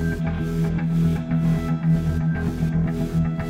[0.00, 0.24] Thank
[3.44, 3.49] you.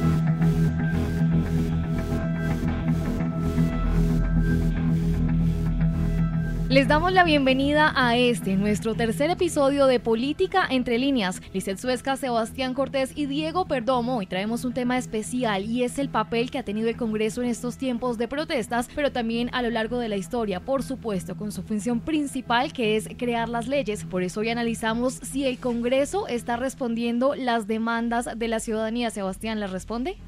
[6.70, 11.42] Les damos la bienvenida a este, nuestro tercer episodio de Política entre líneas.
[11.52, 14.18] Lizeth Suezca, Sebastián Cortés y Diego Perdomo.
[14.18, 17.48] Hoy traemos un tema especial y es el papel que ha tenido el Congreso en
[17.48, 21.50] estos tiempos de protestas, pero también a lo largo de la historia, por supuesto, con
[21.50, 24.04] su función principal que es crear las leyes.
[24.04, 29.10] Por eso hoy analizamos si el Congreso está respondiendo las demandas de la ciudadanía.
[29.10, 30.18] Sebastián, ¿las responde?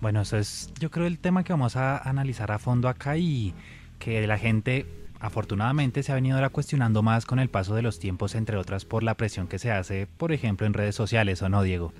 [0.00, 3.52] Bueno, eso es yo creo el tema que vamos a analizar a fondo acá y
[3.98, 4.86] que la gente
[5.22, 8.84] afortunadamente se ha venido ahora cuestionando más con el paso de los tiempos, entre otras
[8.84, 11.92] por la presión que se hace, por ejemplo, en redes sociales, ¿o no, Diego?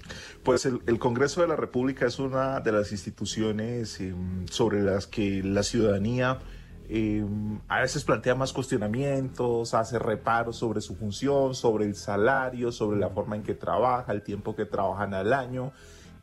[0.42, 5.40] Pues el, Congreso de la República es una de las instituciones em, sobre las que
[5.44, 6.40] la ciudadanía
[6.88, 12.98] em, a veces plantea más cuestionamientos, hace reparos sobre su función, sobre el salario, sobre
[12.98, 15.72] la forma en que trabaja, el tiempo que trabajan al año.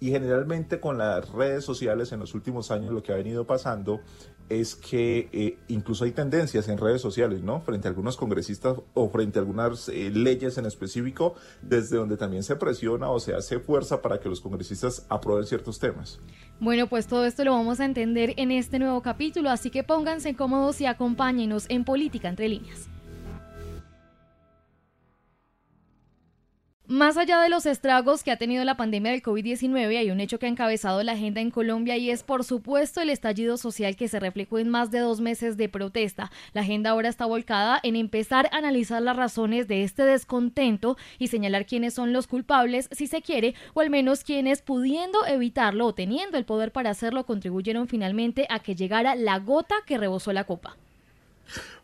[0.02, 4.02] Y generalmente con las redes sociales en los últimos años lo que ha venido pasando
[4.50, 7.61] es que eh, incluso hay tendencias en redes sociales, ¿no?
[7.61, 12.44] Frente a algunos congresistas o frente a algunas eh, leyes en específico, desde donde también
[12.44, 16.19] se presiona o se hace fuerza para que los congresistas aprueben ciertos temas.
[16.59, 20.36] Bueno, pues todo esto lo vamos a entender en este nuevo capítulo, así que pónganse
[20.36, 22.89] cómodos y acompáñenos en Política entre líneas.
[26.89, 30.39] Más allá de los estragos que ha tenido la pandemia del COVID-19, hay un hecho
[30.39, 34.07] que ha encabezado la agenda en Colombia y es, por supuesto, el estallido social que
[34.07, 36.31] se reflejó en más de dos meses de protesta.
[36.51, 41.27] La agenda ahora está volcada en empezar a analizar las razones de este descontento y
[41.27, 45.93] señalar quiénes son los culpables, si se quiere, o al menos quienes, pudiendo evitarlo o
[45.93, 50.45] teniendo el poder para hacerlo, contribuyeron finalmente a que llegara la gota que rebosó la
[50.45, 50.75] copa.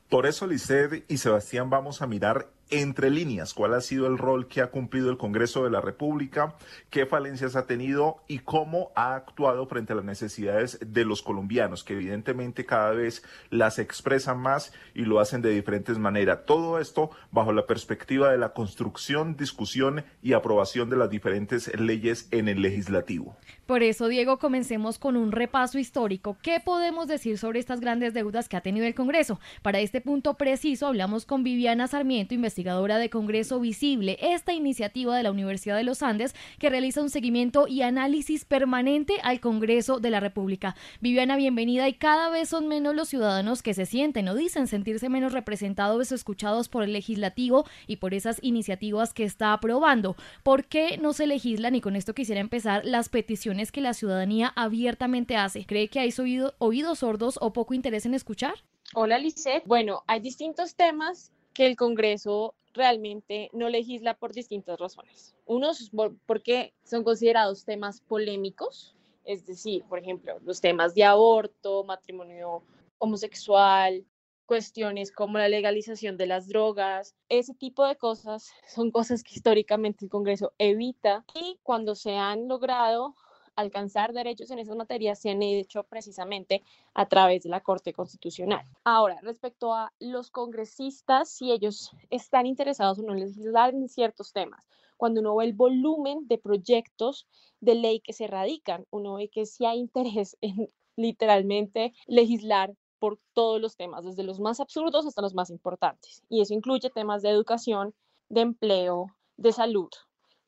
[0.09, 4.47] Por eso, Lisset y Sebastián, vamos a mirar entre líneas, cuál ha sido el rol
[4.47, 6.55] que ha cumplido el Congreso de la República,
[6.89, 11.84] qué falencias ha tenido y cómo ha actuado frente a las necesidades de los colombianos,
[11.84, 16.39] que evidentemente cada vez las expresan más y lo hacen de diferentes maneras.
[16.45, 22.28] Todo esto bajo la perspectiva de la construcción, discusión y aprobación de las diferentes leyes
[22.31, 23.38] en el legislativo.
[23.68, 26.38] Por eso, Diego, comencemos con un repaso histórico.
[26.41, 29.39] ¿Qué podemos decir sobre estas grandes deudas que ha tenido el Congreso?
[29.62, 35.23] Para este punto preciso, hablamos con Viviana Sarmiento, investigadora de Congreso Visible, esta iniciativa de
[35.23, 40.09] la Universidad de los Andes que realiza un seguimiento y análisis permanente al Congreso de
[40.09, 40.73] la República.
[41.01, 41.89] Viviana, bienvenida.
[41.89, 46.11] Y cada vez son menos los ciudadanos que se sienten o dicen sentirse menos representados
[46.11, 50.15] o escuchados por el legislativo y por esas iniciativas que está aprobando.
[50.41, 51.75] ¿Por qué no se legislan?
[51.75, 55.65] Y con esto quisiera empezar las peticiones que la ciudadanía abiertamente hace.
[55.65, 56.13] ¿Cree que hay
[56.59, 58.55] oídos sordos o poco interés en escuchar?
[58.94, 59.65] Hola, Lisette.
[59.65, 65.33] Bueno, hay distintos temas que el Congreso realmente no legisla por distintas razones.
[65.45, 65.89] Unos
[66.27, 68.93] porque son considerados temas polémicos,
[69.23, 72.61] es decir, por ejemplo, los temas de aborto, matrimonio
[72.99, 74.05] homosexual,
[74.45, 80.05] cuestiones como la legalización de las drogas, ese tipo de cosas son cosas que históricamente
[80.05, 83.15] el Congreso evita y cuando se han logrado
[83.55, 88.66] alcanzar derechos en esas materias se han hecho precisamente a través de la Corte Constitucional.
[88.83, 94.33] Ahora, respecto a los congresistas, si ellos están interesados o no en legislar en ciertos
[94.33, 94.67] temas,
[94.97, 97.27] cuando uno ve el volumen de proyectos
[97.59, 103.19] de ley que se radican, uno ve que sí hay interés en literalmente legislar por
[103.33, 106.23] todos los temas, desde los más absurdos hasta los más importantes.
[106.29, 107.94] Y eso incluye temas de educación,
[108.29, 109.07] de empleo,
[109.38, 109.89] de salud.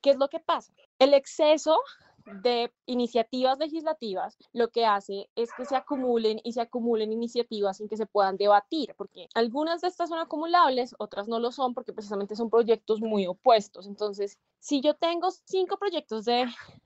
[0.02, 0.74] ¿Qué es lo que pasa?
[1.00, 1.78] El exceso
[2.42, 7.88] de iniciativas legislativas, lo que hace es que se acumulen y se acumulen iniciativas sin
[7.88, 11.94] que se puedan debatir, porque algunas de estas son acumulables, otras no lo son, porque
[11.94, 13.88] precisamente son proyectos muy opuestos.
[13.88, 16.46] Entonces, si yo tengo cinco proyectos de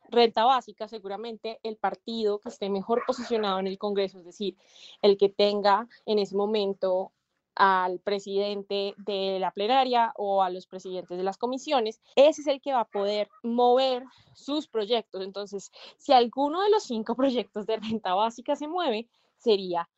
[0.09, 4.58] renta básica, seguramente el partido que esté mejor posicionado en el Congreso, es decir,
[5.02, 7.12] el que tenga en ese momento
[7.56, 12.61] al presidente de la plenaria o a los presidentes de las comisiones, ese es el
[12.61, 14.03] que va a poder mover
[14.34, 15.23] sus proyectos.
[15.23, 19.90] Entonces, si alguno de los cinco proyectos de renta básica se mueve, sería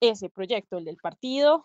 [0.00, 1.62] ese proyecto, el del partido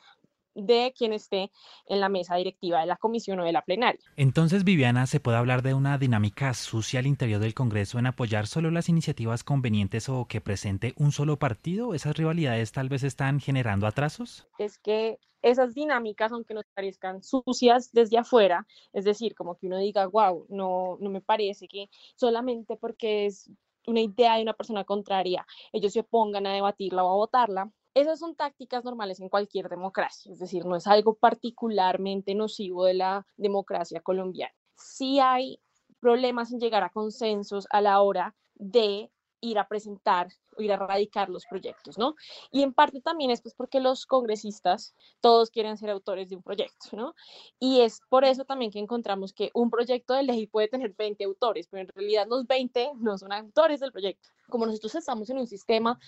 [0.58, 1.52] de quien esté
[1.86, 4.02] en la mesa directiva de la comisión o de la plenaria.
[4.16, 8.48] Entonces, Viviana, ¿se puede hablar de una dinámica sucia al interior del Congreso en apoyar
[8.48, 11.94] solo las iniciativas convenientes o que presente un solo partido?
[11.94, 14.48] ¿Esas rivalidades tal vez están generando atrasos?
[14.58, 19.78] Es que esas dinámicas, aunque nos parezcan sucias desde afuera, es decir, como que uno
[19.78, 23.50] diga, wow, no, no me parece que solamente porque es
[23.86, 28.20] una idea de una persona contraria, ellos se opongan a debatirla o a votarla, esas
[28.20, 33.26] son tácticas normales en cualquier democracia, es decir, no es algo particularmente nocivo de la
[33.38, 34.54] democracia colombiana.
[34.76, 35.60] Sí hay
[36.00, 39.10] problemas en llegar a consensos a la hora de
[39.42, 42.16] ir a presentar o ir a radicar los proyectos, ¿no?
[42.52, 46.44] Y en parte también es pues porque los congresistas todos quieren ser autores de un
[46.44, 47.14] proyecto, ¿no?
[47.60, 51.24] Y es por eso también que encontramos que un proyecto de ley puede tener 20
[51.26, 54.30] autores, pero en realidad los 20 no son autores del proyecto.
[54.50, 56.00] Como nosotros estamos en un sistema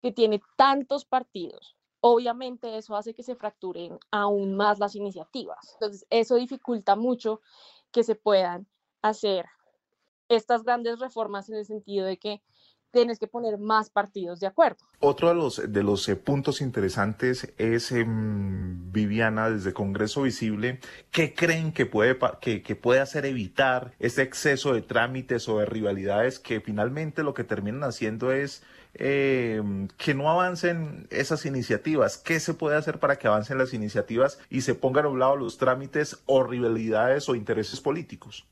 [0.00, 5.72] que tiene tantos partidos, obviamente eso hace que se fracturen aún más las iniciativas.
[5.74, 7.40] Entonces, eso dificulta mucho
[7.90, 8.68] que se puedan
[9.02, 9.46] hacer
[10.28, 12.42] estas grandes reformas en el sentido de que
[12.90, 14.78] tienes que poner más partidos de acuerdo.
[15.00, 20.80] Otro de los, de los eh, puntos interesantes es, em, Viviana, desde Congreso Visible,
[21.10, 25.66] ¿qué creen que puede, que, que puede hacer evitar ese exceso de trámites o de
[25.66, 28.62] rivalidades que finalmente lo que terminan haciendo es
[28.94, 32.18] em, que no avancen esas iniciativas.
[32.18, 35.36] ¿Qué se puede hacer para que avancen las iniciativas y se pongan a un lado
[35.36, 38.46] los trámites o rivalidades o intereses políticos?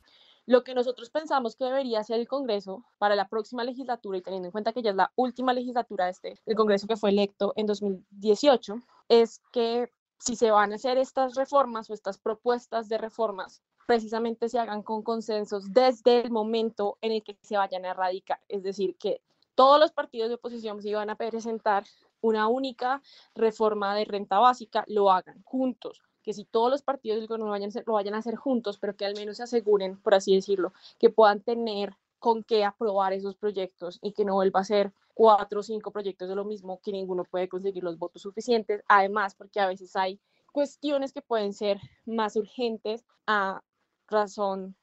[0.47, 4.47] Lo que nosotros pensamos que debería hacer el Congreso para la próxima legislatura y teniendo
[4.47, 7.53] en cuenta que ya es la última legislatura de este, el Congreso que fue electo
[7.57, 8.77] en 2018,
[9.09, 14.49] es que si se van a hacer estas reformas o estas propuestas de reformas, precisamente
[14.49, 18.41] se hagan con consensos desde el momento en el que se vayan a erradicar.
[18.49, 19.23] Es decir, que
[19.57, 21.85] todos los partidos de oposición si van a presentar
[22.21, 23.03] una única
[23.35, 27.71] reforma de renta básica, lo hagan juntos, que si todos los partidos del gobierno vayan
[27.87, 31.09] lo vayan a hacer juntos, pero que al menos se aseguren, por así decirlo, que
[31.09, 35.63] puedan tener con qué aprobar esos proyectos y que no vuelva a ser cuatro o
[35.63, 38.83] cinco proyectos de lo mismo que ninguno puede conseguir los votos suficientes.
[38.89, 40.19] Además, porque a veces hay
[40.51, 43.63] cuestiones que pueden ser más urgentes a
[44.09, 44.75] razón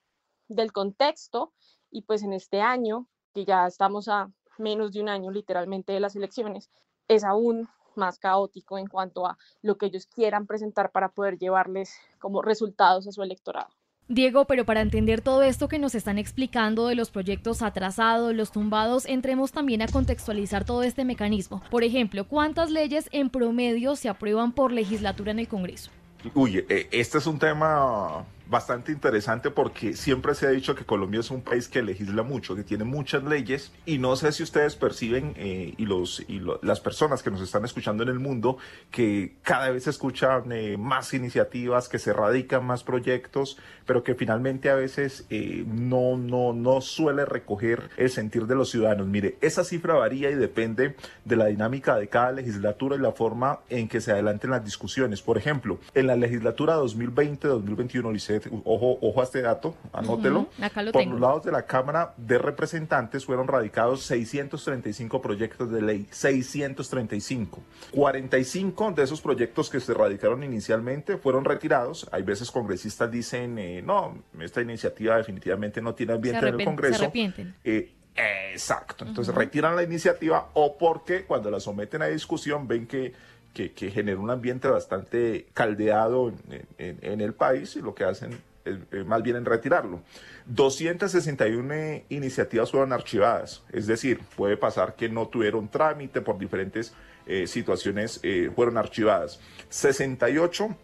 [0.47, 1.51] del contexto
[1.91, 5.99] y pues en este año, que ya estamos a menos de un año literalmente de
[5.99, 6.69] las elecciones,
[7.09, 7.67] es aún
[7.97, 13.07] más caótico en cuanto a lo que ellos quieran presentar para poder llevarles como resultados
[13.07, 13.69] a su electorado.
[14.09, 18.51] Diego, pero para entender todo esto que nos están explicando de los proyectos atrasados, los
[18.51, 21.63] tumbados, entremos también a contextualizar todo este mecanismo.
[21.71, 25.89] Por ejemplo, ¿cuántas leyes en promedio se aprueban por legislatura en el Congreso?
[26.33, 31.19] Uy, eh, este es un tema bastante interesante porque siempre se ha dicho que Colombia
[31.19, 34.75] es un país que legisla mucho, que tiene muchas leyes y no sé si ustedes
[34.75, 38.57] perciben eh, y, los, y las personas que nos están escuchando en el mundo
[38.91, 44.69] que cada vez escuchan eh, más iniciativas, que se radican más proyectos, pero que finalmente
[44.69, 49.07] a veces eh, no, no, no suele recoger el sentir de los ciudadanos.
[49.07, 53.59] Mire, esa cifra varía y depende de la dinámica de cada legislatura y la forma
[53.69, 55.21] en que se adelanten las discusiones.
[55.21, 58.11] Por ejemplo, en la legislatura 2020-2021,
[58.63, 60.47] ojo, ojo a este dato, anótelo.
[60.91, 67.61] Por los lados de la Cámara de Representantes fueron radicados 635 proyectos de ley, 635.
[67.91, 72.07] 45 de esos proyectos que se radicaron inicialmente fueron retirados.
[72.11, 76.97] Hay veces congresistas dicen, eh, no, esta iniciativa definitivamente no tiene ambiente en el Congreso.
[76.97, 77.55] Se arrepienten.
[77.63, 83.13] Eh, exacto, entonces retiran la iniciativa o porque cuando la someten a discusión ven que
[83.53, 86.33] que, que genera un ambiente bastante caldeado
[86.77, 90.01] en, el país y lo que hacen es, más bien en retirarlo.
[90.47, 96.93] 261 iniciativas fueron archivadas, es decir, puede pasar que no tuvieron trámite por diferentes
[97.25, 99.39] eh, situaciones, eh, fueron archivadas.
[99.69, 100.75] 68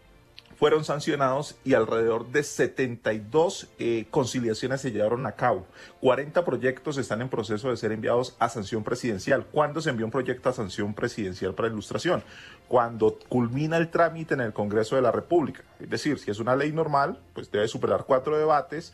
[0.60, 5.66] fueron sancionados y alrededor de 72 eh, conciliaciones se llevaron a cabo.
[6.02, 9.46] 40 proyectos están en proceso de ser enviados a sanción presidencial.
[9.46, 12.22] ¿Cuándo se envió un proyecto a sanción presidencial para ilustración?
[12.68, 15.62] Cuando culmina el trámite en el Congreso de la República.
[15.80, 18.92] Es decir, si es una ley normal, pues debe superar cuatro debates.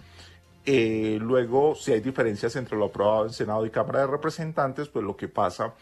[0.66, 5.04] Eh, luego, si hay diferencias entre lo aprobado en Senado y Cámara de Representantes, pues
[5.04, 5.74] lo que pasa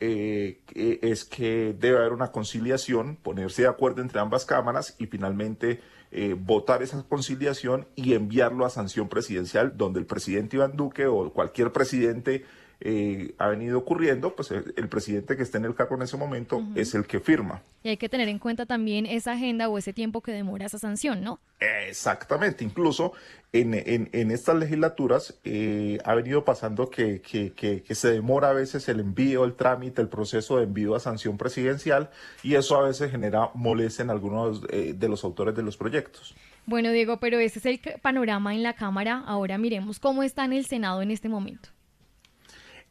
[0.00, 5.80] eh, es que debe haber una conciliación, ponerse de acuerdo entre ambas cámaras y finalmente
[6.12, 11.32] eh, votar esa conciliación y enviarlo a sanción presidencial, donde el presidente Iván Duque o
[11.32, 12.44] cualquier presidente
[12.80, 16.62] eh, ha venido ocurriendo, pues el, presidente que está en el cargo en ese momento
[16.74, 17.62] es el que firma.
[17.82, 20.78] Y hay que tener en cuenta también esa agenda o ese tiempo que demora esa
[20.78, 21.40] sanción, ¿no?
[21.88, 23.12] Exactamente, incluso
[23.52, 28.88] en, en, estas legislaturas eh, ha venido pasando que, que, que, se demora a veces
[28.88, 32.10] el envío, el trámite, el proceso de envío a sanción presidencial
[32.42, 36.34] y eso a veces genera molestia en algunos eh, de los autores de los proyectos.
[36.66, 39.22] Bueno, Diego, pero ese es el panorama en la Cámara.
[39.26, 41.70] Ahora miremos cómo está en el Senado en este momento.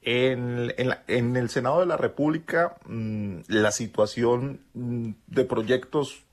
[0.02, 6.24] En, en, el Senado de la República, mm, la situación mm, de proyectos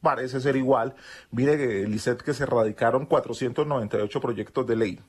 [0.00, 0.94] parece ser igual.
[1.30, 5.00] Mire, Lisset, que se radicaron 498 proyectos de ley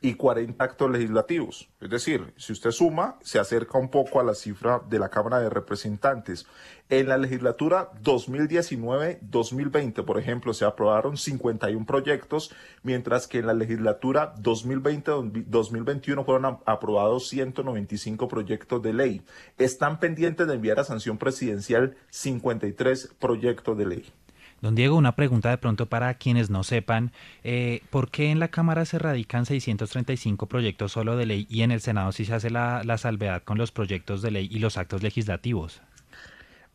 [0.00, 1.68] y 40 actos legislativos.
[1.80, 5.40] Es decir, si usted suma, se acerca un poco a la cifra de la Cámara
[5.40, 6.46] de Representantes.
[6.88, 14.34] En la legislatura 2019-2020, por ejemplo, se aprobaron 51 proyectos, mientras que en la legislatura
[14.36, 19.22] 2020-2021 fueron aprobados 195 proyectos de ley.
[19.58, 24.12] Están pendientes de enviar a sanción presidencial 53 proyectos de ley.
[24.60, 27.12] Don Diego, una pregunta de pronto para quienes no sepan,
[27.44, 31.70] eh, ¿por qué en la Cámara se radican 635 proyectos solo de ley y en
[31.70, 35.02] el Senado sí se hace la, salvedad con los proyectos de ley y los actos
[35.02, 35.80] legislativos?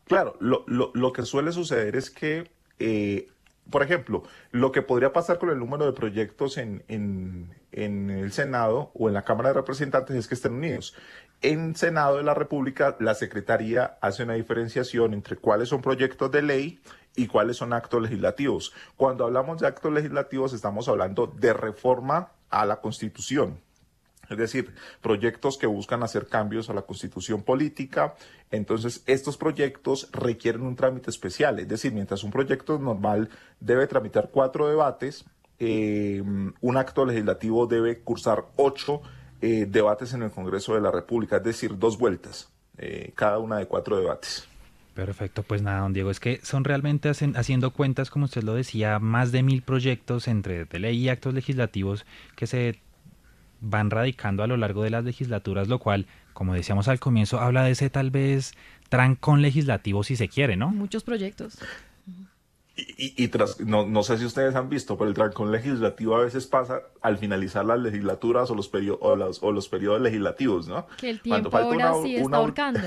[0.06, 3.28] Claro, lo, que suele suceder es que, eh,
[3.70, 8.92] por ejemplo, lo que podría pasar con el número de proyectos en, en el Senado
[8.94, 10.94] o en la Cámara de Representantes es que estén unidos.
[11.44, 16.40] En Senado de la República, la Secretaría hace una diferenciación entre cuáles son proyectos de
[16.40, 16.80] ley
[17.16, 18.72] y cuáles son actos legislativos.
[18.96, 23.60] Cuando hablamos de actos legislativos estamos hablando de reforma a la Constitución.
[24.30, 28.14] Es decir, proyectos que buscan hacer cambios a la constitución política.
[28.50, 31.58] Entonces, estos proyectos requieren un trámite especial.
[31.58, 33.28] Es decir, mientras un proyecto normal
[33.60, 35.26] debe tramitar cuatro debates,
[35.58, 39.02] eh, un acto legislativo debe cursar ocho
[39.44, 42.48] eh, debates en el Congreso de la República, es decir, dos vueltas,
[42.78, 44.48] eh, cada una de cuatro debates.
[44.94, 48.98] Perfecto, pues nada, don Diego, es que son realmente haciendo cuentas, como usted lo decía,
[49.00, 52.80] más de mil proyectos entre de ley y actos legislativos que se
[53.60, 57.64] van radicando a lo largo de las legislaturas, lo cual, como decíamos al comienzo, habla
[57.64, 58.54] de ese tal vez
[58.88, 60.70] trancón legislativo si se quiere, ¿no?
[60.70, 61.58] Muchos proyectos.
[62.76, 66.48] Y, tras, no, no, sé si ustedes han visto, pero el trancón legislativo a veces
[66.48, 68.68] pasa al finalizar las legislaturas o los,
[69.00, 70.88] o los, o los periodos legislativos, ¿no?
[70.96, 72.80] Que el tiempo ahora sí está ahorcando.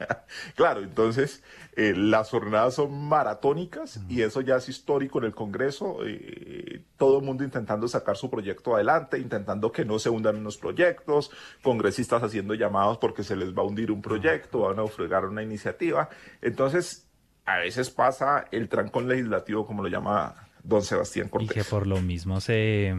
[0.54, 1.42] claro, entonces
[1.76, 5.98] eh, las jornadas son maratónicas y eso ya es histórico en el Congreso.
[6.04, 10.58] Eh, todo el mundo intentando sacar su proyecto adelante, intentando que no se hundan los
[10.58, 11.30] proyectos,
[11.62, 15.42] congresistas haciendo llamados porque se les va a hundir un proyecto, van a ofregar una
[15.42, 16.10] iniciativa.
[16.42, 17.09] Entonces,
[17.46, 21.50] a veces pasa el trancón legislativo, como lo llama don Sebastián Cortés.
[21.50, 22.94] Y que por lo mismo se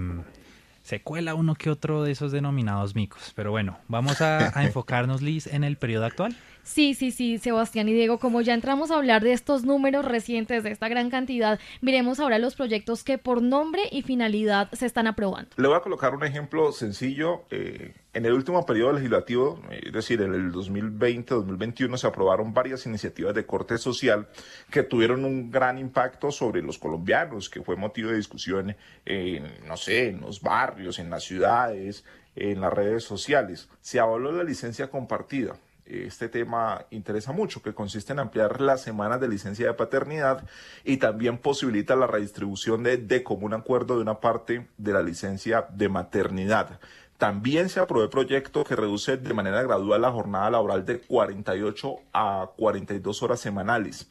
[0.83, 3.33] se cuela uno que otro de esos denominados micos.
[3.35, 6.35] Pero bueno, vamos a, enfocarnos, Liz, en el periodo actual.
[6.63, 10.63] Sí, sí, sí, Sebastián y Diego, como ya entramos a hablar de estos números recientes,
[10.63, 15.07] de esta gran cantidad, miremos ahora los proyectos que por nombre y finalidad se están
[15.07, 15.49] aprobando.
[15.57, 17.43] Le voy a colocar un ejemplo sencillo.
[17.49, 23.33] Eh, en el último periodo legislativo, es decir, en el 2020-2021, se aprobaron varias iniciativas
[23.33, 24.27] de corte social
[24.69, 28.75] que tuvieron un gran impacto sobre los colombianos, que fue motivo de discusión,
[29.05, 32.03] en, no sé, en los barrios, en las ciudades,
[32.35, 33.69] en las redes sociales.
[33.79, 39.19] Se avaló la licencia compartida este tema interesa mucho, que consiste en ampliar las semanas
[39.19, 40.47] de licencia de paternidad
[40.83, 45.67] y también posibilita la redistribución de, de común acuerdo de una parte de la licencia
[45.71, 46.79] de maternidad.
[47.21, 51.95] También se aprobó el proyecto que reduce de manera gradual la jornada laboral de 48
[52.13, 54.09] a 42 horas semanales.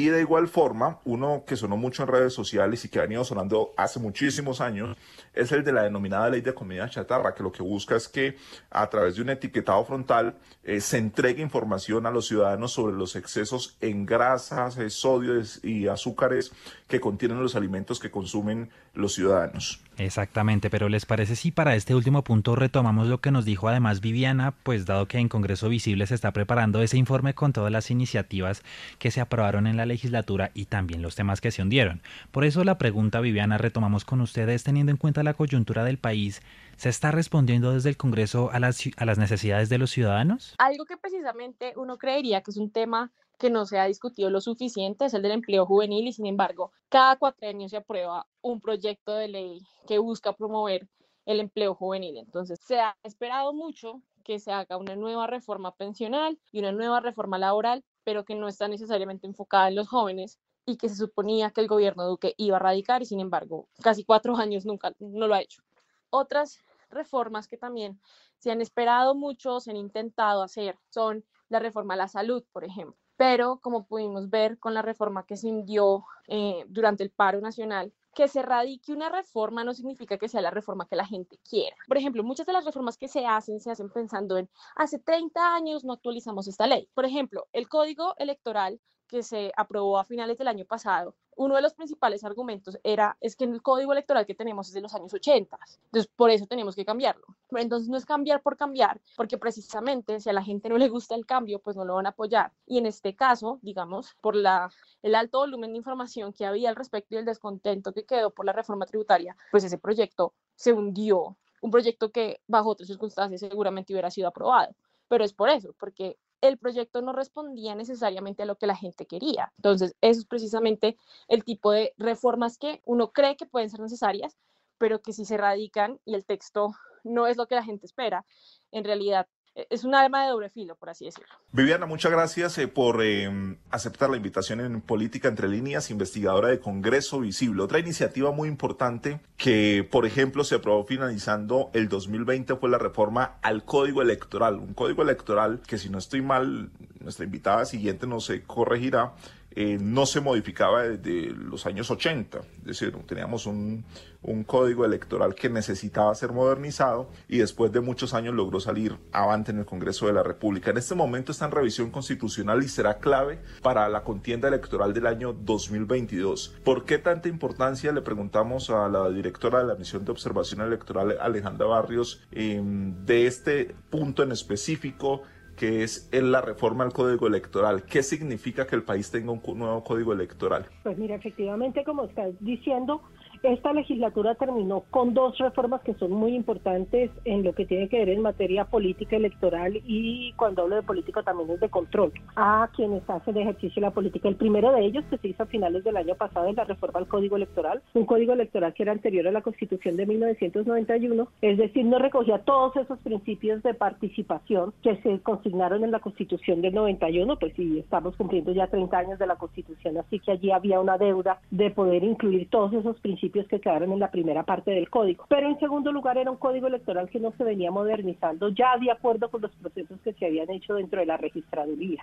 [0.00, 3.22] Y de igual forma, uno que sonó mucho en redes sociales y que ha venido
[3.22, 4.96] sonando hace muchísimos años,
[5.34, 8.38] es el de la denominada ley de comida chatarra, que lo que busca es que
[8.70, 13.14] a través de un etiquetado frontal eh, se entregue información a los ciudadanos sobre los
[13.14, 16.50] excesos en grasas, eh, sodios y azúcares
[16.88, 19.80] que contienen los alimentos que consumen los ciudadanos.
[19.96, 24.00] Exactamente, pero ¿les parece si para este último punto retomamos lo que nos dijo además
[24.00, 27.90] Viviana, pues dado que en Congreso Visible se está preparando ese informe con todas las
[27.90, 28.62] iniciativas
[28.98, 32.02] que se aprobaron en la legislatura y también los temas que se hundieron?
[32.30, 36.40] Por eso la pregunta, Viviana, retomamos con ustedes teniendo en cuenta la coyuntura del país.
[36.76, 40.54] ¿Se está respondiendo desde el Congreso a las, necesidades de los ciudadanos?
[40.58, 44.40] Algo que precisamente uno creería que es un tema que no se ha discutido lo
[44.40, 49.14] suficiente es el del empleo juvenil y sin embargo cada cuatrenio se aprueba un proyecto
[49.14, 50.88] de ley que busca promover
[51.26, 52.18] el empleo juvenil.
[52.18, 57.00] Entonces se ha esperado mucho que se haga una nueva reforma pensional y una nueva
[57.00, 61.50] reforma laboral, pero que no está necesariamente enfocada en los jóvenes y que se suponía
[61.50, 65.26] que el gobierno Duque iba a radicar y sin embargo casi cuatro años nunca no
[65.26, 65.62] lo ha hecho.
[66.10, 66.58] Otras
[66.90, 68.00] reformas que también
[68.38, 72.64] se han esperado mucho, se han intentado hacer, son la reforma a la salud, por
[72.64, 77.42] ejemplo pero como pudimos ver con la reforma que se indio eh, durante el paro
[77.42, 81.38] nacional, que se radique una reforma no significa que sea la reforma que la gente
[81.48, 81.76] quiera.
[81.86, 85.54] Por ejemplo, muchas de las reformas que se hacen se hacen pensando en hace 30
[85.54, 86.88] años no actualizamos esta ley.
[86.94, 91.62] Por ejemplo, el código electoral que se aprobó a finales del año pasado, uno de
[91.62, 95.12] los principales argumentos era es que el código electoral que tenemos es de los años
[95.12, 97.24] 80, entonces por eso tenemos que cambiarlo.
[97.48, 100.88] Pero entonces no es cambiar por cambiar, porque precisamente si a la gente no le
[100.88, 102.52] gusta el cambio, pues no lo van a apoyar.
[102.66, 104.70] Y en este caso, digamos, por la,
[105.02, 108.46] el alto volumen de información que había al respecto y el descontento que quedó por
[108.46, 113.92] la reforma tributaria, pues ese proyecto se hundió un proyecto que bajo otras circunstancias seguramente
[113.92, 114.74] hubiera sido aprobado.
[115.08, 119.06] Pero es por eso, porque el proyecto no respondía necesariamente a lo que la gente
[119.06, 119.52] quería.
[119.58, 120.96] Entonces, eso es precisamente
[121.28, 124.36] el tipo de reformas que uno cree que pueden ser necesarias,
[124.78, 128.24] pero que si se radican y el texto no es lo que la gente espera,
[128.72, 131.28] en realidad es un arma de doble filo, por así decirlo.
[131.52, 136.60] Viviana, muchas gracias eh, por em, aceptar la invitación en Política Entre Líneas, investigadora de
[136.60, 137.62] Congreso Visible.
[137.62, 143.38] Otra iniciativa muy importante que, por ejemplo, se aprobó finalizando el 2020 fue la reforma
[143.42, 144.58] al Código Electoral.
[144.58, 149.14] Un código electoral que, si no estoy mal, nuestra invitada siguiente no se corregirá,
[149.52, 152.38] eh, no se modificaba desde los años 80.
[152.38, 153.84] Es decir, teníamos un,
[154.22, 159.50] un, código electoral que necesitaba ser modernizado y después de muchos años logró salir avante
[159.50, 160.70] en el Congreso de la República.
[160.70, 165.06] En este momento está en revisión constitucional y será clave para la contienda electoral del
[165.06, 166.54] año 2022.
[166.64, 167.92] ¿Por qué tanta importancia?
[167.92, 173.26] Le preguntamos a la directora de la misión de observación electoral, Alejandra Barrios, em, de
[173.26, 175.22] este punto en específico
[175.60, 177.82] que es la reforma al código electoral.
[177.82, 180.64] ¿Qué significa que el país tenga un nuevo código electoral?
[180.82, 183.02] Pues mira, efectivamente, como estás diciendo,
[183.42, 187.98] esta legislatura terminó con dos reformas que son muy importantes en lo que tiene que
[187.98, 192.68] ver en materia política electoral y cuando hablo de política también es de control a
[192.76, 194.28] quienes hacen ejercicio de la política.
[194.28, 197.00] El primero de ellos que se hizo a finales del año pasado es la reforma
[197.00, 201.56] al Código Electoral, un código electoral que era anterior a la Constitución de 1991, es
[201.56, 206.74] decir, no recogía todos esos principios de participación que se consignaron en la Constitución del
[206.74, 210.78] 91, pues sí, estamos cumpliendo ya 30 años de la Constitución, así que allí había
[210.78, 214.90] una deuda de poder incluir todos esos principios que quedaron en la primera parte del
[214.90, 215.26] código.
[215.28, 218.90] Pero en segundo lugar era un código electoral que no se venía modernizando ya de
[218.90, 222.02] acuerdo con los procesos que se habían hecho dentro de la registraduría.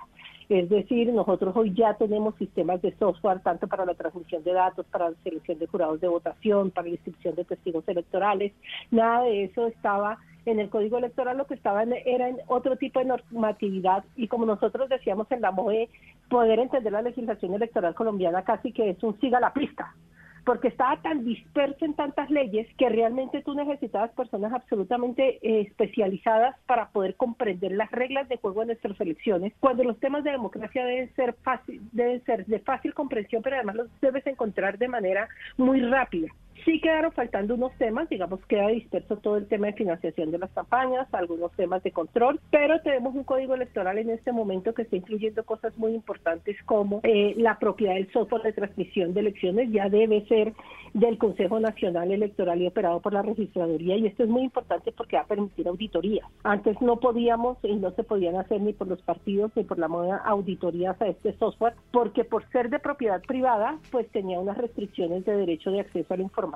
[0.50, 4.86] Es decir, nosotros hoy ya tenemos sistemas de software tanto para la transmisión de datos,
[4.88, 8.53] para la selección de jurados de votación, para la inscripción de testigos electorales.
[8.91, 13.00] Nada de eso estaba en el código electoral lo que estaba era en otro tipo
[13.00, 15.89] de normatividad y como nosotros decíamos en la MOE,
[16.29, 19.93] poder entender la legislación electoral colombiana casi que es un siga la pista
[20.48, 26.56] porque estaba tan disperso en tantas leyes que realmente tú necesitabas personas absolutamente eh, especializadas
[26.65, 30.86] para poder comprender las reglas de juego de nuestras elecciones, cuando los temas de democracia
[30.86, 35.28] deben ser fácil, deben ser de fácil comprensión, pero además los debes encontrar de manera
[35.58, 36.30] muy rápida.
[36.65, 40.52] Sí quedaron faltando unos temas, digamos, queda disperso todo el tema de financiación de las
[40.52, 44.96] campañas, algunos temas de control, pero tenemos un código electoral en este momento que está
[44.96, 49.89] incluyendo cosas muy importantes como eh, la propiedad del software de transmisión de elecciones ya
[49.89, 50.54] debe ser
[50.93, 55.17] del Consejo Nacional Electoral y operado por la registraduría y esto es muy importante porque
[55.17, 56.28] va a permitir auditorías.
[56.43, 59.88] Antes no podíamos y no se podían hacer ni por los partidos ni por la
[59.88, 65.26] moda auditorías a este software porque por ser de propiedad privada pues tenía unas restricciones
[65.26, 66.46] de derecho de acceso a la información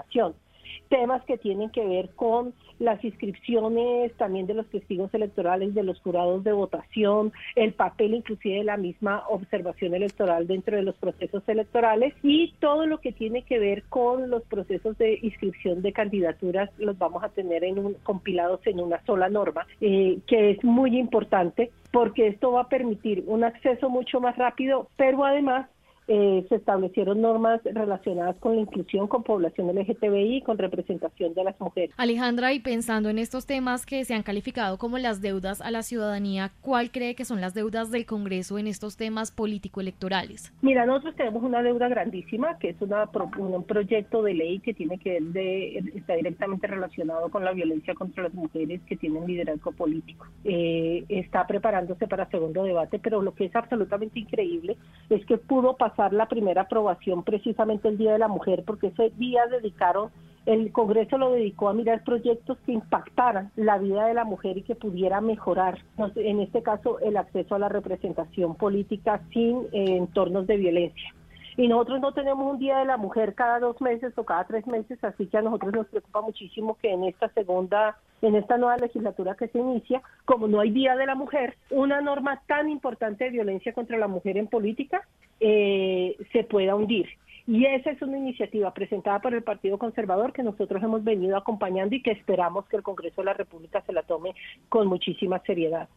[0.90, 6.00] Temas que tienen que ver con las inscripciones también de los testigos electorales, de los
[6.02, 11.44] jurados de votación, el papel inclusive de la misma observación electoral dentro de los procesos
[11.48, 16.70] electorales y todo lo que tiene que ver con los procesos de inscripción de candidaturas
[16.78, 20.98] los vamos a tener en un, compilados en una sola norma, eh, que es muy
[20.98, 25.70] importante porque esto va a permitir un acceso mucho más rápido, pero además
[26.08, 31.60] eh, se establecieron normas relacionadas con la inclusión, con población LGTBI, con representación de las
[31.60, 31.94] mujeres.
[31.98, 35.84] Alejandra, y pensando en estos temas que se han calificado como las deudas a la
[35.84, 40.52] ciudadanía, ¿cuál cree que son las deudas del Congreso en estos temas político-electorales?
[40.62, 44.98] Mira, nosotros tenemos una deuda grandísima, que es una, un proyecto de ley que tiene
[44.98, 50.28] que de, está directamente relacionado con la violencia contra las mujeres que tienen liderazgo político.
[50.44, 54.78] Eh, está preparándose para segundo debate, pero lo que es absolutamente increíble
[55.10, 59.12] es que pudo pasar la primera aprobación precisamente el Día de la Mujer, porque ese
[59.18, 60.10] día dedicaron,
[60.46, 64.64] el Congreso lo dedicó a mirar proyectos que impactaran la vida de la mujer y
[64.64, 65.80] que pudiera mejorar,
[66.16, 71.14] en este caso, el acceso a la representación política sin eh, entornos de violencia.
[71.62, 74.66] Y nosotros no tenemos un Día de la Mujer cada dos meses o cada tres
[74.66, 78.78] meses, así que a nosotros nos preocupa muchísimo que en esta segunda, en esta nueva
[78.78, 83.26] legislatura que se inicia, como no hay Día de la Mujer, una norma tan importante
[83.26, 85.08] de violencia contra la mujer en política
[85.40, 87.10] eh, se pueda hundir.
[87.46, 91.96] Y esa es una iniciativa presentada por el Partido Conservador que nosotros hemos venido acompañando
[91.96, 94.34] y que esperamos que el Congreso de la República se la tome
[94.68, 95.88] con muchísima seriedad.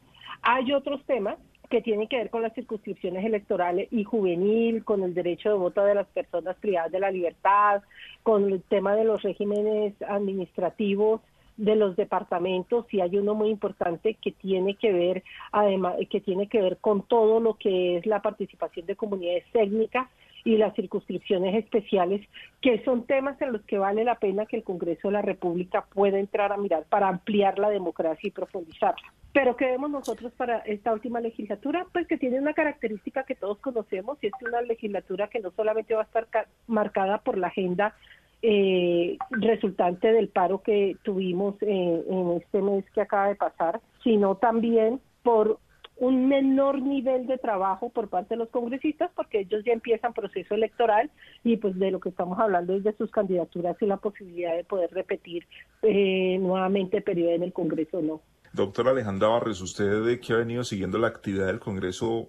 [0.43, 1.39] Hay otros temas
[1.75, 5.85] que tienen que ver con las circunscripciones electorales y juvenil, con el derecho de voto
[5.85, 7.83] de las personas privadas de la libertad,
[8.23, 11.21] con el tema de los regímenes administrativos
[11.57, 16.47] de los departamentos y hay uno muy importante que tiene que ver además que tiene
[16.49, 20.09] que ver con todo lo que es la participación de comunidades técnicas
[20.45, 22.21] y las circunscripciones especiales,
[22.61, 25.87] que son temas en los que vale la pena que el Congreso de la República
[25.93, 29.13] pueda entrar a mirar para ampliar la democracia y profundizarla.
[29.35, 31.89] Pero ¿qué vemos nosotros para esta última legislatura?
[31.93, 35.93] Pues que tiene una característica que todos conocemos y es una legislatura que no solamente
[35.93, 36.29] va a estar
[36.69, 37.97] marcada por la agenda
[38.43, 44.37] eh, resultante del paro que tuvimos eh, en este mes que acaba de pasar, sino
[44.37, 45.59] también por
[45.97, 50.55] un menor nivel de trabajo por parte de los congresistas porque ellos ya empiezan proceso
[50.55, 51.11] electoral
[51.43, 54.63] y pues de lo que estamos hablando es de sus candidaturas y la posibilidad de
[54.63, 55.45] poder repetir
[55.83, 58.21] eh, nuevamente periodo en el Congreso o no.
[58.55, 62.29] Doctor Alejandra Barres, usted que ha venido siguiendo la actividad del Congreso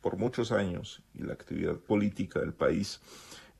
[0.00, 3.00] por muchos años y la actividad política del país,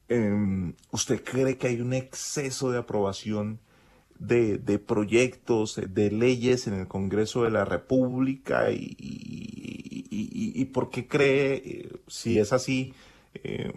[0.08, 3.60] Em, ¿usted cree que hay un exceso de aprobación
[4.18, 8.70] de, proyectos, de leyes en el Congreso de la República?
[8.72, 8.96] ¿Y,
[10.10, 12.94] y, por qué cree, eh, si es así,
[13.34, 13.72] eh,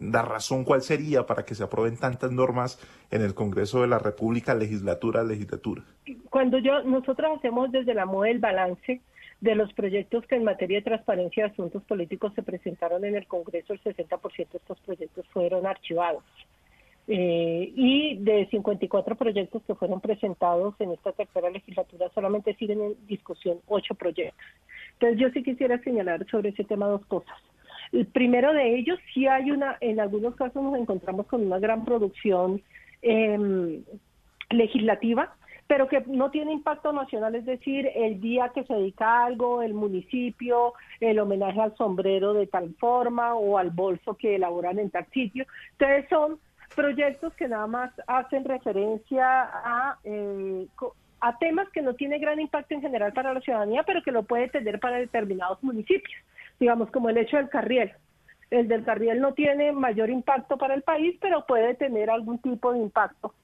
[0.00, 2.78] la razón cuál sería para que se aprueben tantas normas
[3.10, 5.82] en el Congreso de la República, legislatura legislatura?
[6.30, 9.00] Cuando yo, nosotros hacemos desde la moda el balance,
[9.44, 13.26] de los proyectos que en materia de transparencia de asuntos políticos se presentaron en el
[13.26, 16.24] Congreso, el 60% de estos proyectos fueron archivados.
[17.06, 23.06] Eh, y de 54 proyectos que fueron presentados en esta tercera legislatura, solamente siguen en
[23.06, 24.46] discusión ocho proyectos.
[24.94, 27.36] Entonces yo sí quisiera señalar sobre ese tema dos cosas.
[27.94, 31.84] El primero de ellos, sí hay una, en algunos casos nos encontramos con una gran
[31.84, 32.60] producción
[33.02, 33.80] eh,
[34.50, 39.62] legislativa, pero que no tiene impacto nacional, es decir, el día que se dedica algo,
[39.62, 44.90] el municipio, el homenaje al sombrero de tal forma o al bolso que elaboran en
[44.90, 45.46] tal sitio.
[45.78, 46.38] Entonces son
[46.74, 50.66] proyectos que nada más hacen referencia a, eh,
[51.20, 54.24] a temas que no tienen gran impacto en general para la ciudadanía, pero que lo
[54.24, 56.20] puede tener para determinados municipios,
[56.60, 57.92] digamos como el hecho del carriel.
[58.50, 62.72] El del carriel no tiene mayor impacto para el país, pero puede tener algún tipo
[62.72, 63.34] de impacto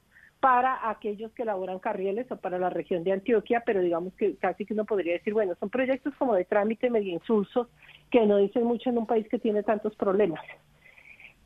[0.40, 4.64] para aquellos que elaboran carriles o para la región de Antioquia, pero digamos que casi
[4.64, 7.68] que uno podría decir, bueno, son proyectos como de trámite medio insulsos
[8.10, 10.40] que no dicen mucho en un país que tiene tantos problemas.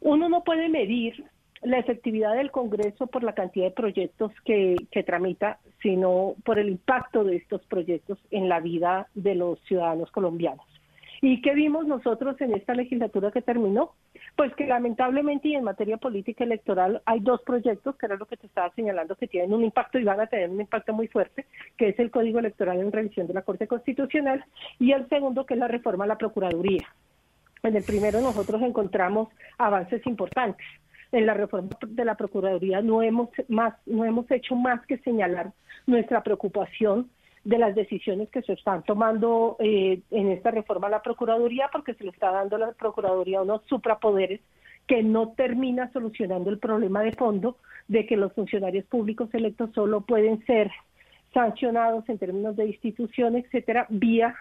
[0.01, 1.25] Uno no puede medir
[1.63, 6.69] la efectividad del Congreso por la cantidad de proyectos que, que tramita, sino por el
[6.69, 10.67] impacto de estos proyectos en la vida de los ciudadanos colombianos.
[11.27, 13.93] ¿Y qué vimos nosotros en esta legislatura que terminó?
[14.37, 18.37] Pues que lamentablemente y en materia política electoral hay dos proyectos, que era lo que
[18.37, 21.47] te estaba señalando, que tienen un impacto y van a tener un impacto muy fuerte,
[21.79, 24.45] que es el Código Electoral en revisión de la Corte Constitucional
[24.79, 26.87] y el segundo que es la reforma a la Procuraduría.
[27.63, 30.67] En el primero nosotros encontramos avances importantes.
[31.11, 35.53] En la reforma de la Procuraduría no hemos, más, no hemos hecho más que señalar
[35.87, 37.09] nuestra preocupación
[37.45, 41.95] de las decisiones que se están tomando eh, en esta reforma a la Procuraduría, porque
[41.95, 44.41] se le está dando a la Procuraduría unos suprapoderes
[44.87, 47.57] que no termina solucionando el problema de fondo
[47.89, 50.71] de que los funcionarios públicos electos solo pueden ser
[51.33, 54.35] sancionados en términos de institución, etcétera, vía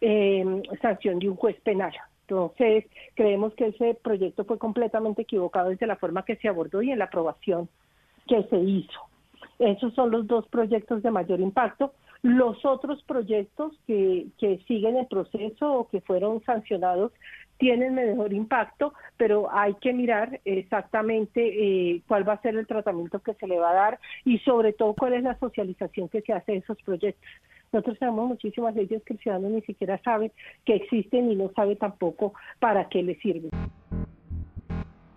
[0.00, 1.92] eh, sanción de un juez penal.
[2.22, 6.90] Entonces, creemos que ese proyecto fue completamente equivocado desde la forma que se abordó y
[6.90, 7.68] en la aprobación
[8.26, 9.00] que se hizo.
[9.58, 11.92] Esos son los dos proyectos de mayor impacto.
[12.22, 17.12] Los otros proyectos que, que siguen el proceso o que fueron sancionados
[17.60, 23.20] tienen mejor impacto, pero hay que mirar exactamente eh, cuál va a ser el tratamiento
[23.20, 26.32] que se le va a dar y sobre todo cuál es la socialización que se
[26.32, 27.28] hace de esos proyectos.
[27.70, 30.32] Nosotros tenemos muchísimas leyes que el ciudadano ni siquiera sabe
[30.64, 33.50] que existen y no sabe tampoco para qué le sirven.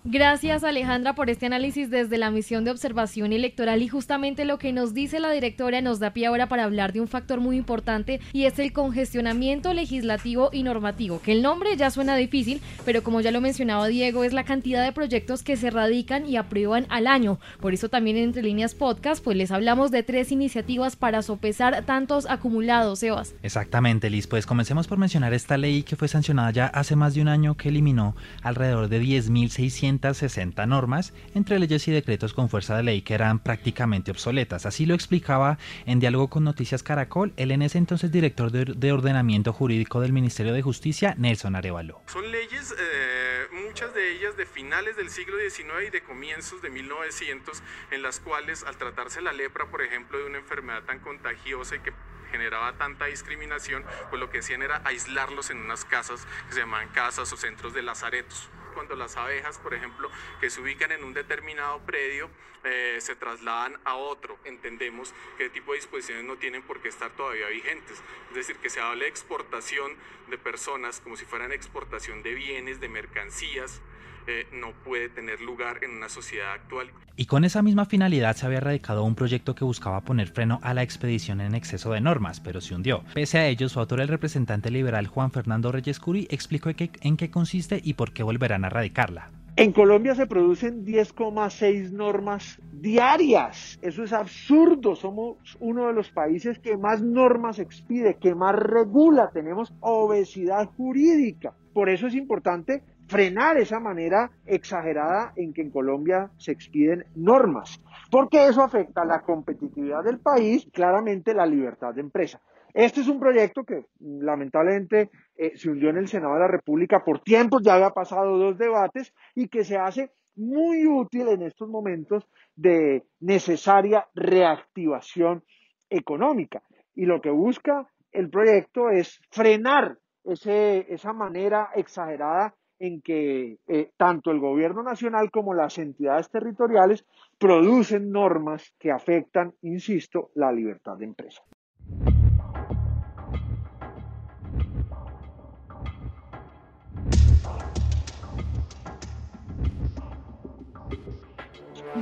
[0.05, 4.73] Gracias Alejandra por este análisis desde la misión de observación electoral y justamente lo que
[4.73, 8.19] nos dice la directora nos da pie ahora para hablar de un factor muy importante
[8.33, 13.21] y es el congestionamiento legislativo y normativo, que el nombre ya suena difícil, pero como
[13.21, 17.07] ya lo mencionaba Diego, es la cantidad de proyectos que se radican y aprueban al
[17.07, 17.39] año.
[17.61, 21.85] Por eso también en Entre Líneas Podcast pues les hablamos de tres iniciativas para sopesar
[21.85, 23.35] tantos acumulados, Sebas.
[23.41, 27.21] Exactamente, Liz, pues comencemos por mencionar esta ley que fue sancionada ya hace más de
[27.21, 32.75] un año que eliminó alrededor de 10.600 60 normas, entre leyes y decretos con fuerza
[32.75, 34.65] de ley que eran prácticamente obsoletas.
[34.65, 39.53] Así lo explicaba en diálogo con Noticias Caracol el en ese entonces director de, ordenamiento
[39.53, 42.01] jurídico del Ministerio de Justicia, Nelson Arevalo.
[42.07, 46.69] Son leyes, eh, muchas de ellas de finales del siglo XIX y de comienzos de
[46.69, 51.75] 1900, en las cuales al tratarse la lepra, por ejemplo, de una enfermedad tan contagiosa
[51.75, 51.93] y que
[52.31, 56.89] generaba tanta discriminación, pues lo que hacían era aislarlos en unas casas que se llamaban
[56.89, 60.09] casas o centros de lazaretos cuando las abejas, por ejemplo,
[60.39, 62.29] que se ubican en un determinado predio,
[62.63, 64.37] eh, se trasladan a otro.
[64.45, 68.01] Entendemos que tipo de disposiciones no tienen por qué estar todavía vigentes.
[68.29, 69.95] Es decir, que se hable de exportación
[70.29, 73.81] de personas como si fueran exportación de bienes, de mercancías,
[74.27, 76.89] eh, no puede tener lugar en una sociedad actual.
[77.15, 80.73] Y con esa misma finalidad se había radicado un proyecto que buscaba poner freno a
[80.73, 83.03] la expedición en exceso de normas, pero se hundió.
[83.13, 87.29] Pese a ello, su autor, el representante liberal Juan Fernando Reyes Curi, explicó en qué
[87.29, 89.31] consiste y por qué volverán a radicarla.
[89.55, 93.77] En Colombia se producen 10,6 normas diarias.
[93.83, 94.95] Eso es absurdo.
[94.95, 99.29] Somos uno de los países que más normas expide, que más regula.
[99.31, 101.53] Tenemos obesidad jurídica.
[101.71, 102.81] Por eso es importante
[103.13, 109.21] frenar esa manera exagerada en que en Colombia se expiden normas, porque eso afecta la
[109.21, 112.41] competitividad del país, claramente la libertad de empresa.
[112.73, 117.03] Este es un proyecto que lamentablemente eh, se hundió en el Senado de la República
[117.05, 121.69] por tiempos, ya había pasado dos debates y que se hace muy útil en estos
[121.69, 125.43] momentos de necesaria reactivación
[125.87, 126.63] económica.
[126.95, 134.29] Y lo que busca el proyecto es frenar esa manera exagerada en que eh, tanto
[134.29, 137.05] el gobierno nacional como las entidades territoriales
[137.39, 141.41] producen normas que afectan, insisto, la libertad de empresa.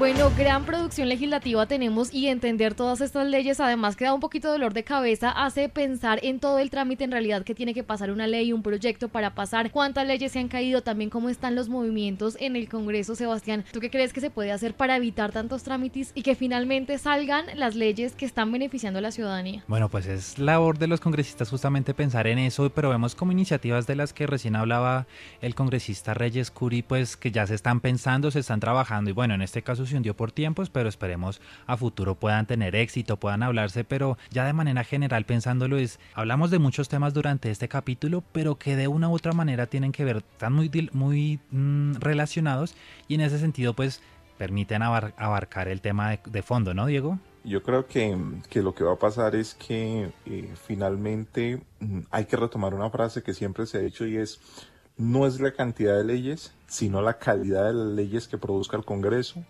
[0.01, 4.47] Bueno, gran producción legislativa tenemos y entender todas estas leyes, además que da un poquito
[4.47, 7.83] de dolor de cabeza, hace pensar en todo el trámite en realidad que tiene que
[7.83, 11.53] pasar una ley, un proyecto para pasar, cuántas leyes se han caído, también cómo están
[11.53, 13.63] los movimientos en el Congreso, Sebastián.
[13.71, 17.45] ¿Tú qué crees que se puede hacer para evitar tantos trámites y que finalmente salgan
[17.53, 19.63] las leyes que están beneficiando a la ciudadanía?
[19.67, 23.85] Bueno, pues es labor de los congresistas justamente pensar en eso, pero vemos como iniciativas
[23.85, 25.05] de las que recién hablaba
[25.41, 29.35] el congresista Reyes Curi, pues que ya se están pensando, se están trabajando y bueno,
[29.35, 33.83] en este caso hundió por tiempos, pero esperemos a futuro puedan tener éxito, puedan hablarse,
[33.83, 38.55] pero ya de manera general pensándolo es, hablamos de muchos temas durante este capítulo, pero
[38.55, 42.75] que de una u otra manera tienen que ver, están muy, muy mm, relacionados
[43.07, 44.01] y en ese sentido pues
[44.37, 47.19] permiten abarcar el tema de, fondo, ¿no, Diego?
[47.43, 48.17] Yo creo que,
[48.49, 52.89] que, lo que va a pasar es que eh, finalmente mm, hay que retomar una
[52.89, 54.39] frase que siempre se ha dicho y es
[54.97, 58.85] no es la cantidad de leyes, sino la calidad de las leyes que produzca el
[58.85, 59.43] Congreso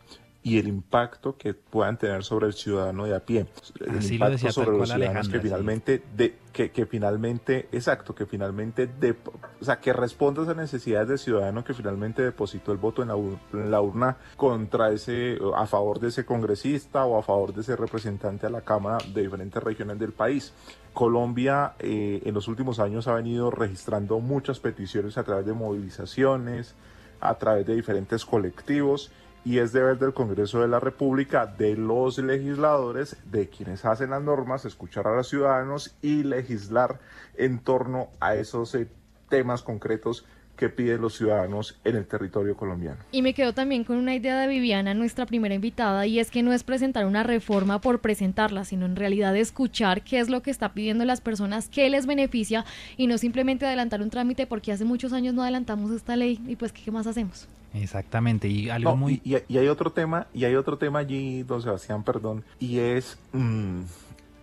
[0.44, 3.46] y el impacto que puedan tener sobre el ciudadano de a pie.
[3.80, 9.16] El impacto sobre los ciudadanos que finalmente, de, que, que, finalmente, exacto, que finalmente, de,
[9.60, 13.10] o sea, que responda a esas necesidades del ciudadano que finalmente depositó el voto en
[13.10, 17.62] la, en la, urna contra ese, a favor de ese congresista o a favor de
[17.62, 20.54] ese representante a la Cámara de diferentes regiones del país.
[20.94, 26.74] Colombia eh, en los últimos años ha venido registrando muchas peticiones a través de movilizaciones,
[27.20, 29.12] a través de diferentes colectivos
[29.44, 34.22] y es deber del Congreso de la República, de los legisladores, de quienes hacen las
[34.22, 37.00] normas, escuchar a los ciudadanos y legislar
[37.36, 38.88] en torno a esos eh,
[39.30, 40.26] temas concretos
[40.56, 43.00] que piden los ciudadanos en el territorio colombiano.
[43.12, 46.44] Y me quedo también con una idea de Viviana, nuestra primera invitada, y es que
[46.44, 50.52] no es presentar una reforma por presentarla, sino en realidad escuchar qué es lo que
[50.52, 52.64] está pidiendo las personas, qué les beneficia
[52.96, 56.56] y no simplemente adelantar un trámite porque hace muchos años no adelantamos esta ley y
[56.56, 57.48] pues qué más hacemos.
[57.74, 59.22] Exactamente, y algo muy...
[59.24, 63.82] Y, hay otro tema, y hay otro tema allí, don Sebastián, perdón, y es, mm,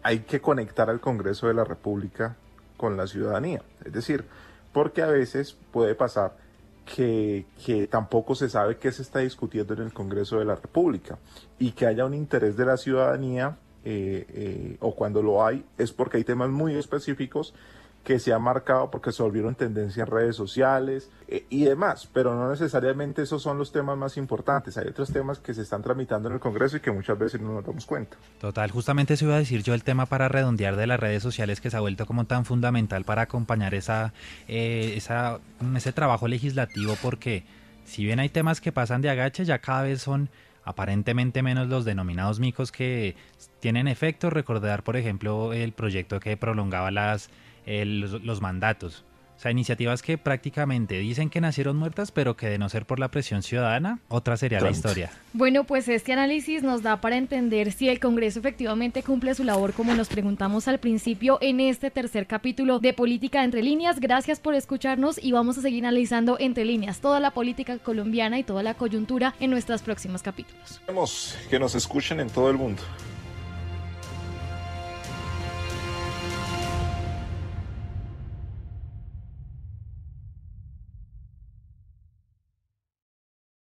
[0.02, 2.36] hay que conectar al Congreso de la República
[2.76, 3.62] con la ciudadanía.
[3.84, 4.24] Es decir,
[4.72, 6.36] porque a veces puede pasar
[6.84, 11.18] que, que, tampoco se sabe qué se está discutiendo en el Congreso de la República
[11.58, 15.92] y que haya un interés de la ciudadanía eh, eh, o cuando lo hay es
[15.92, 17.54] porque hay temas muy específicos
[18.04, 22.34] que se ha marcado porque se volvieron tendencia en redes sociales eh, y demás, pero
[22.34, 24.78] no necesariamente esos son los temas más importantes.
[24.78, 27.52] Hay otros temas que se están tramitando en el Congreso y que muchas veces no
[27.52, 28.16] nos damos cuenta.
[28.40, 31.60] Total, justamente eso iba a decir yo el tema para redondear de las redes sociales
[31.60, 34.14] que se ha vuelto como tan fundamental para acompañar esa,
[34.46, 35.40] eh, esa,
[35.76, 37.44] ese trabajo legislativo porque
[37.84, 40.28] si bien hay temas que pasan de agache, ya cada vez son
[40.64, 43.16] aparentemente menos los denominados micos que
[43.60, 44.28] tienen efecto.
[44.28, 47.30] Recordar, por ejemplo, el proyecto que prolongaba las
[47.68, 49.04] los, mandatos.
[49.36, 52.98] O sea, iniciativas que prácticamente dicen que nacieron muertas, pero que de no ser por
[52.98, 55.12] la presión ciudadana, otra sería la historia.
[55.32, 59.74] Bueno, pues este análisis nos da para entender si el Congreso efectivamente cumple su labor,
[59.74, 64.00] como nos preguntamos al principio en este tercer capítulo de Política Entre Líneas.
[64.00, 68.42] Gracias por escucharnos y vamos a seguir analizando entre líneas toda la política colombiana y
[68.42, 70.80] toda la coyuntura en nuestros próximos capítulos.
[70.80, 72.82] Queremos que nos escuchen en todo el mundo.